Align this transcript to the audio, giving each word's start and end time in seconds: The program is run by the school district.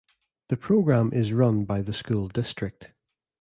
The 0.49 0.57
program 0.57 1.13
is 1.13 1.31
run 1.31 1.63
by 1.63 1.83
the 1.83 1.93
school 1.93 2.27
district. 2.27 2.91